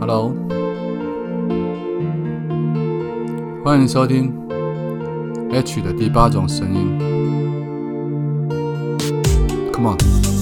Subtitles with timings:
[0.00, 0.34] Hello.
[3.64, 4.32] 欢迎收听
[5.50, 6.98] H 的第八种声音。
[9.72, 10.37] Come on.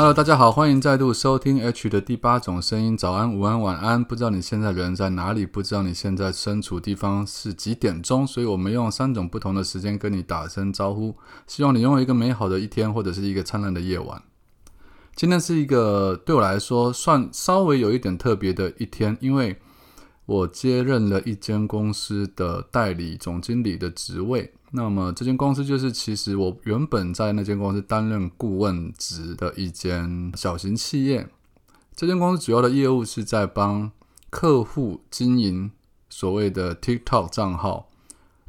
[0.00, 2.96] Hello，大家好，欢迎再度收听 H 的第八种声音。
[2.96, 5.44] 早安、午安、晚安，不知道你现在人在哪里？
[5.44, 8.26] 不知道你现在身处地方是几点钟？
[8.26, 11.14] 所以我们用三种不同的时间跟你打声招呼。
[11.46, 14.22] 希望你拥有一个美好的一天，或者是一个灿烂的夜晚。
[15.14, 19.60] 今天是一个对我来说算稍微有一点特别的一天，因为
[20.30, 24.54] 我接任了一间公司的代理总经理的职位。
[24.70, 31.28] 那么这间公司就是其实我原本在那间公司担任顾问职的一间小型企业。
[31.96, 33.90] 这间公司主要的业务是在帮
[34.30, 35.72] 客户经营
[36.08, 37.90] 所谓的 TikTok 账号、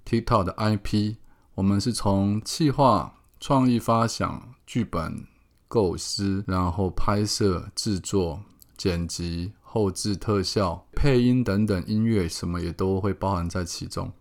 [0.06, 1.16] TikTok 的 IP。
[1.56, 5.26] 我们是从企划、创意发想、剧本
[5.68, 8.44] 构思，然后拍摄、制作、
[8.78, 14.12] 剪辑、后置特效、配音等等音乐，什么也都会包含在其中。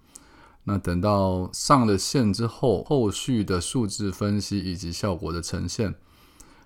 [0.63, 5.97] 那等到上了线之后，后续的数字分析以及效果的呈现，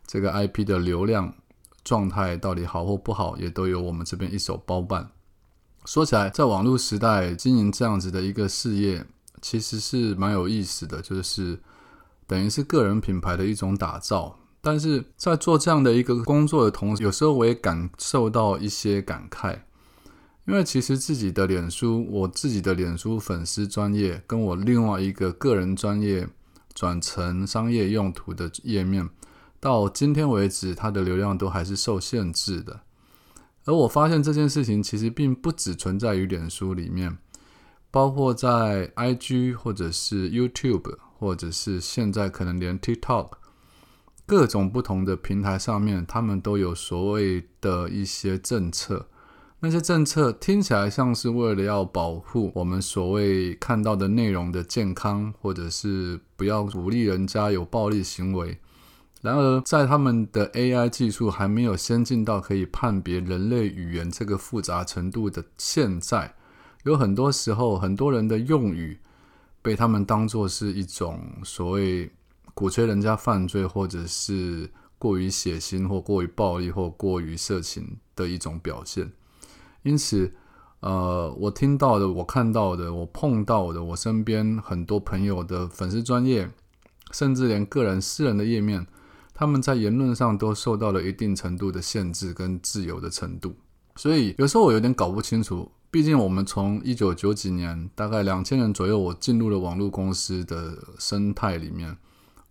[0.07, 1.35] 这个 IP 的流量
[1.83, 5.11] 状态到底好或不好，也都由我们这边一手包办。
[5.87, 9.07] 说起来，在网络时代经营这样子的一个事业，
[9.41, 11.59] 其实是蛮有意思的，就是
[12.27, 14.39] 等于是个人品牌的一种打造。
[14.65, 19.61] 但是在做这样的一个工作的同时，有时候我也感受到一些感慨。
[20.47, 26.29] 因为其实自己的脸书，我自己的脸书粉丝专业，跟我另外一个个人专业
[26.75, 29.09] 转成商业用途的页面，
[29.59, 32.81] 到今天为止，它的流量都还是受限制的。
[33.65, 37.17] 而我发现这件事情其实并不只存在于脸书里面，
[37.91, 43.31] 包括在 IG 或者是 YouTube，或者是现在可能连 TikTok，
[44.27, 49.07] 各种不同的平台上面，他们都有所谓的一些政策。
[49.61, 58.59] 那些政策听起来像是为了要保护我们所谓看到的内容的健康，或者是不要鼓励人家有暴力行为。
[59.23, 66.35] 然而，在他们的 AI 技术还没有先进到可以判别人类语言这个复杂程度的现在，
[66.83, 68.99] 有很多时候，很多人的用语
[69.63, 72.11] 被他们当作是一种所谓
[72.55, 79.13] 鼓吹人家犯罪，或者是过于血腥，或过于暴力，或过于色情的一种表现。
[79.83, 80.33] 因此，
[80.81, 86.49] 呃，我听到的、我看到的、我碰到的、我身边很多朋友的粉丝专业，
[87.11, 88.87] 甚至连个人私人的页面，
[89.35, 93.55] 他们在言论上都受到了一定程度的限制跟自由的程度。
[93.97, 101.97] 所以有时候我有点搞不清楚，毕竟我们从一九九几年大概两千年左右，我进入了网络公司的生态里面，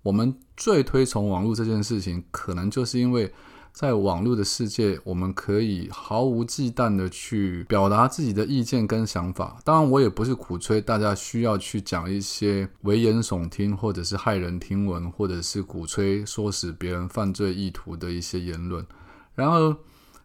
[0.03, 3.34] 我们最推崇网络这件事情，可能就是因为。
[3.74, 9.58] 在网络的世界，我们可以毫无忌惮的去表达自己的意见跟想法。
[9.66, 18.86] 当然，我也不是鼓吹大家需要去讲一些危言耸听，或者是骇人听闻，或者是鼓吹唆使别人犯罪意图的一些言论。
[19.34, 19.75] 然而，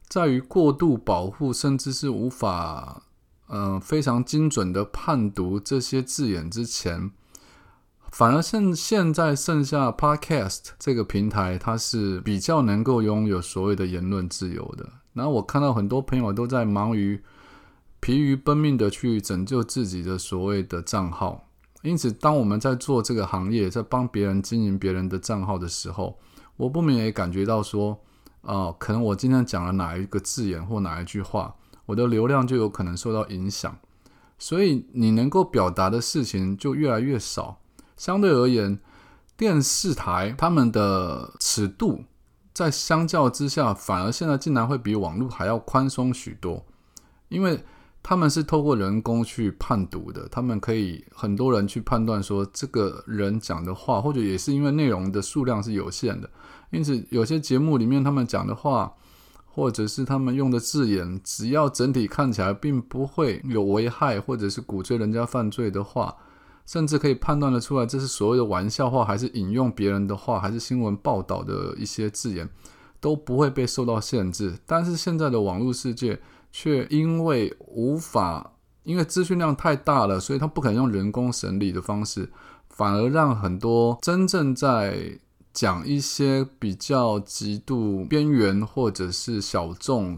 [0.06, 3.02] 在于过度保护，甚至是无法
[3.48, 7.10] 嗯非常精准的判读这些字眼之前。
[8.10, 14.88] 反而现现在剩下 Podcast 这个平台，它是比较能够拥有所谓的言论自由的。
[15.12, 17.22] 然后我看到很多朋友都在忙于
[18.00, 21.48] 疲于奔命的去拯救自己的所谓的账号。
[21.82, 26.18] 因此，当我们在做这个行业，在帮别人经营别人的账号的时候，
[26.56, 28.00] 我不免也感觉到说，
[28.42, 31.54] 啊，可能我今天讲了哪一个字眼或哪一句话，
[31.86, 33.78] 我的流量就有可能受到影响。
[34.38, 37.60] 所以，你能够表达的事情就越来越少。
[37.98, 38.78] 相对而言，
[39.36, 42.04] 电视台他们的尺度
[42.54, 46.64] 在相较之下，反而现在竟然会比网络还要宽松许多，
[47.28, 47.62] 因为
[48.02, 56.30] 他们是透过人工去判读的，他们可以很多人去判断说这个人讲的话，或者也是因为内容的数量是有限的，
[56.70, 58.94] 因此有些节目里面他们讲的话，
[59.44, 66.16] 或者是他们用的字眼，只要整体看起来并不会有危害，或者是鼓吹人家犯罪的话。
[66.68, 72.46] 甚至可以判断得出来，这是所谓的玩笑话，还是引用别人的话，还是新闻报道的一些字眼，
[73.00, 74.58] 都不会被受到限制。
[74.66, 76.20] 但是现在的网络世界
[76.52, 78.52] 却因为无法，
[78.84, 82.30] 因为资讯量太大了，所以它不可能用人工审理的方式，
[82.68, 85.18] 反而让很多真正在
[85.54, 90.14] 讲一些比较极度边缘或者是小众，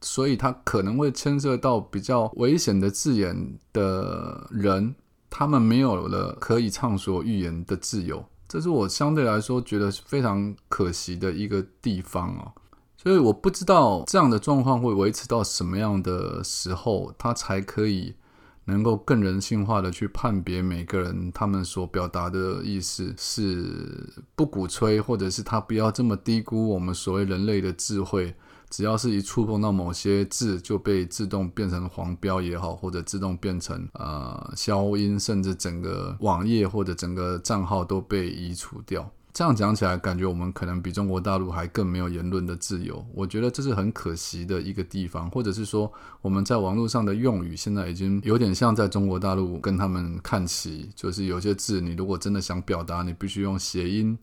[0.00, 4.94] 所以他可能会牵涉到比较危险的字眼的人，
[5.30, 12.52] 他们没有了可以畅所欲言的自由，这是我相对来说觉得非常可惜的一个地方哦。
[12.96, 18.14] 所以我不知道这样的状况会维持到什么样的时候，他才可以。
[18.64, 28.34] 能够更人性化的去判别每个人他们所表达的意思，是不鼓吹，或者是他不要这么低估我们所谓人类的智慧。
[28.68, 39.10] 只要是一触碰到某些字，就被自动变成黄标也好，或者自动变成呃消音，甚至整个网页或者整个账号都被移除掉。
[39.32, 43.06] 这样讲起来，感觉我们可能比中国大陆还更没有言论的自由。
[43.14, 45.90] 我觉得这是很可惜的一个地方，或者是说
[46.20, 54.18] 我们在网络上的用语现在已经有点像在中国大陆跟他们看齐，就是有些字你如果真的想表达，你必须用谐音，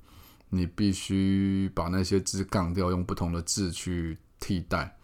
[0.50, 4.98] 你必须把那些字杠掉，用不同的字去替代。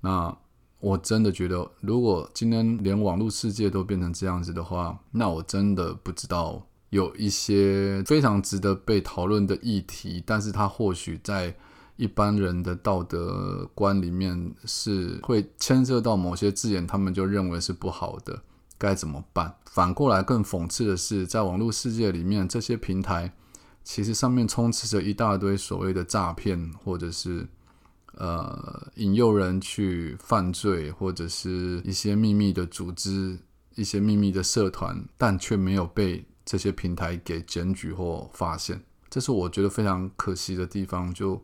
[0.00, 0.34] 那
[0.80, 6.66] 我真的觉得，如果今天连网络世界都变成这样子的话，那我真的不知道。
[6.92, 11.56] 有一些非常值得被讨论的议题，但是它或许在
[11.96, 18.42] 一般人的道德观里面是会牵涉到某些字眼，他们就认为是不好的，
[18.76, 19.54] 该怎么办？
[19.64, 23.32] 反过来更讽刺的是，在网络世界里面，这些平台
[23.82, 27.48] 其实上面充斥着一大堆所谓的诈骗，或者是
[28.18, 33.38] 呃引诱人去犯罪，或者是一些秘密的组织、
[33.76, 36.26] 一些秘密的社团，但却没有被。
[36.44, 41.42] 这些平台给检举或发现，这是我觉得非常可惜的地方，就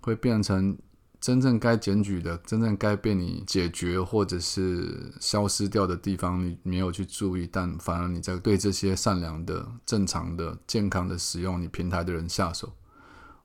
[0.00, 0.76] 会变成
[1.20, 12.72] 真正该检举的、真正该被你解决或者是消失掉的地方，你没有去注意，但反而你在对这些善良的、正常的、健康的使用你平台的人下手。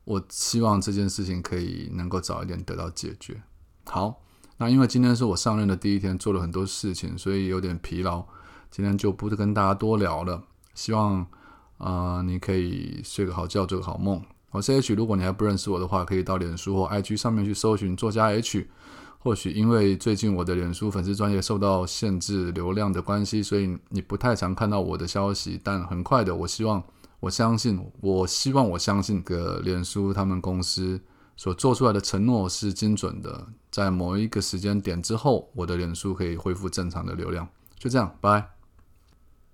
[0.05, 3.43] 我希望这件事情可以能够早一点得到解决。
[3.85, 4.23] 好，
[4.57, 8.25] 那因为今天是我上任的第一天，做了很多事情，所以有点疲劳，
[8.71, 10.43] 今天就不跟大家多聊了。
[10.77, 11.25] 希望
[11.79, 14.21] 啊，你可以睡个好觉，做个好梦。
[14.51, 18.67] 我是 H，如果你还不认识我的话，可以到脸书或 IG 上面去搜寻作家 H。
[19.17, 25.59] 或许因为最近我的脸书粉丝专业受到限制流量的关系，所以你不太常看到我的消息。
[25.63, 26.83] 但很快的，我希望，
[27.21, 31.01] 我相信，我希望我相信，个脸书他们公司
[31.35, 33.47] 所做出来的承诺是精准的。
[33.71, 37.47] 在某一个时间点之后，我的脸书可以恢复正常的流量。
[37.79, 38.56] 就这样，拜。